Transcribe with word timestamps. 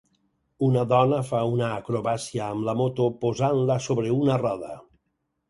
Una 0.67 0.85
dona 0.93 1.19
fa 1.27 1.41
una 1.57 1.67
acrobàcia 1.75 2.47
amb 2.47 2.67
la 2.69 2.75
moto 2.81 3.07
posant-la 3.27 3.79
sobre 3.91 4.17
una 4.25 4.41
roda. 4.47 4.73